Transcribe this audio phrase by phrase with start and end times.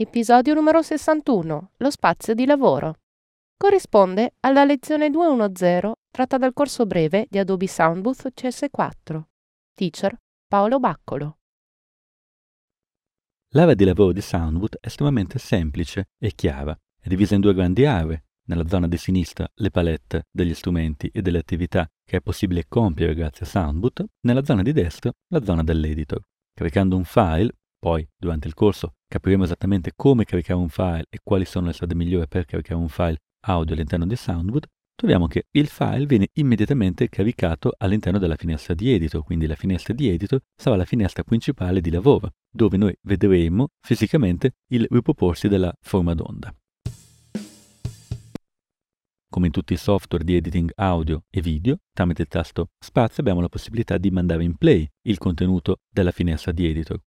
[0.00, 1.72] Episodio numero 61.
[1.78, 3.00] Lo spazio di lavoro.
[3.56, 9.20] Corrisponde alla lezione 210 tratta dal corso breve di Adobe Soundbooth CS4.
[9.74, 10.16] Teacher
[10.46, 11.38] Paolo Baccolo.
[13.54, 16.78] L'area di lavoro di Soundbooth è estremamente semplice e chiara.
[16.96, 18.26] È divisa in due grandi aree.
[18.44, 23.16] Nella zona di sinistra le palette degli strumenti e delle attività che è possibile compiere
[23.16, 26.22] grazie a Soundbooth, nella zona di destra la zona dell'editor.
[26.54, 31.44] Caricando un file poi, durante il corso, capiremo esattamente come caricare un file e quali
[31.44, 35.68] sono le strade migliori per caricare un file audio all'interno di Soundwood, troviamo che il
[35.68, 40.74] file viene immediatamente caricato all'interno della finestra di editor, quindi la finestra di editor sarà
[40.74, 46.52] la finestra principale di lavoro, dove noi vedremo fisicamente il riproporsi della forma d'onda.
[49.30, 53.40] Come in tutti i software di editing audio e video, tramite il tasto spazio abbiamo
[53.40, 56.98] la possibilità di mandare in play il contenuto della finestra di editor.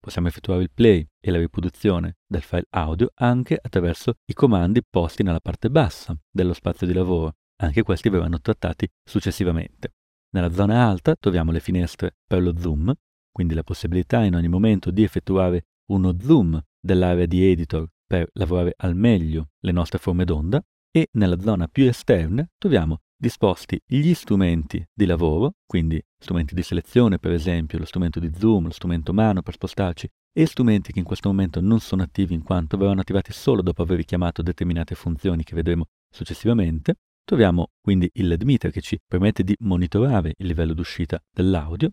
[0.00, 5.22] Possiamo effettuare il play e la riproduzione del file audio anche attraverso i comandi posti
[5.22, 7.34] nella parte bassa dello spazio di lavoro.
[7.62, 9.92] Anche questi verranno trattati successivamente.
[10.30, 12.94] Nella zona alta troviamo le finestre per lo zoom,
[13.30, 18.72] quindi la possibilità in ogni momento di effettuare uno zoom dell'area di editor per lavorare
[18.78, 24.82] al meglio le nostre forme d'onda e nella zona più esterna troviamo disposti gli strumenti
[24.92, 29.42] di lavoro, quindi strumenti di selezione per esempio, lo strumento di zoom, lo strumento mano
[29.42, 33.32] per spostarci, e strumenti che in questo momento non sono attivi in quanto verranno attivati
[33.32, 36.94] solo dopo aver richiamato determinate funzioni che vedremo successivamente.
[37.22, 41.92] Troviamo quindi il LED meter che ci permette di monitorare il livello d'uscita dell'audio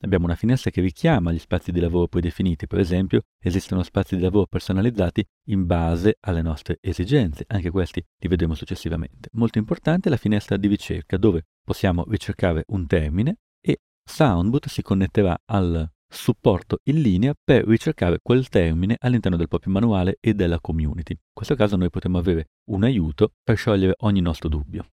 [0.00, 4.22] Abbiamo una finestra che richiama gli spazi di lavoro predefiniti, per esempio esistono spazi di
[4.22, 9.28] lavoro personalizzati in base alle nostre esigenze, anche questi li vedremo successivamente.
[9.32, 13.78] Molto importante è la finestra di ricerca dove possiamo ricercare un termine e
[14.08, 20.18] Soundboot si connetterà al supporto in linea per ricercare quel termine all'interno del proprio manuale
[20.20, 21.14] e della community.
[21.14, 24.86] In questo caso noi potremo avere un aiuto per sciogliere ogni nostro dubbio.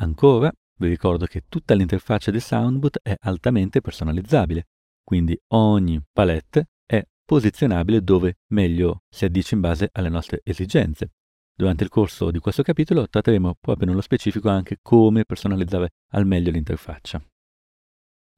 [0.00, 4.68] Ancora, vi ricordo che tutta l'interfaccia di Soundboot è altamente personalizzabile,
[5.04, 11.12] quindi ogni palette è posizionabile dove meglio si addice in base alle nostre esigenze.
[11.54, 16.50] Durante il corso di questo capitolo tratteremo proprio nello specifico anche come personalizzare al meglio
[16.50, 17.22] l'interfaccia.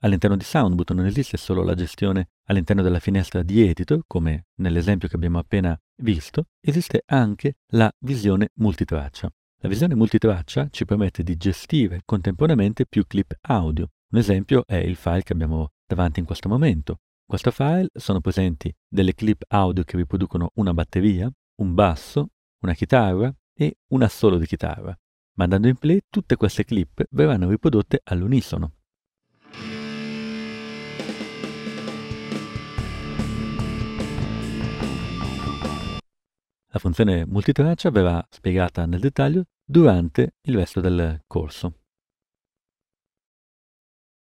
[0.01, 5.07] All'interno di Soundboot non esiste solo la gestione all'interno della finestra di editor, come nell'esempio
[5.07, 9.33] che abbiamo appena visto, esiste anche la visione multitraccia.
[9.63, 13.91] La visione multitraccia ci permette di gestire contemporaneamente più clip audio.
[14.11, 16.95] Un esempio è il file che abbiamo davanti in questo momento.
[16.95, 21.31] In questo file sono presenti delle clip audio che riproducono una batteria,
[21.61, 22.31] un basso,
[22.65, 24.99] una chitarra e un assolo di chitarra.
[25.35, 28.73] Mandando in play tutte queste clip verranno riprodotte all'unisono.
[36.75, 41.79] La funzione multitraccia verrà spiegata nel dettaglio durante il resto del corso.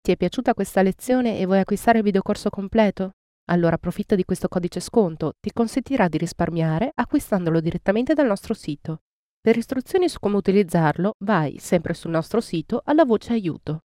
[0.00, 3.12] Ti è piaciuta questa lezione e vuoi acquistare il videocorso completo?
[3.50, 9.02] Allora approfitta di questo codice sconto, ti consentirà di risparmiare acquistandolo direttamente dal nostro sito.
[9.40, 13.84] Per istruzioni su come utilizzarlo, vai sempre sul nostro sito alla voce aiuto.